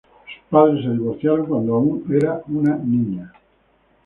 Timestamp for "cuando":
1.45-1.75